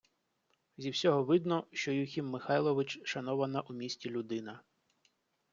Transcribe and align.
Зі 0.77 0.89
всього 0.89 1.23
видно, 1.23 1.67
що 1.71 1.91
Юхим 1.91 2.29
Михайлович– 2.29 2.99
шанована 3.03 3.61
у 3.61 3.73
місті 3.73 4.09
людина. 4.09 4.61